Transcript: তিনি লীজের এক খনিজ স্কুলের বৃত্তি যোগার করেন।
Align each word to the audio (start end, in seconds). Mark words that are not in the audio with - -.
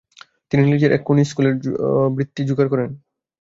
তিনি 0.51 0.63
লীজের 0.71 0.91
এক 0.93 1.01
খনিজ 1.07 1.27
স্কুলের 1.31 1.55
বৃত্তি 2.15 2.41
যোগার 2.49 2.67
করেন। 2.73 2.89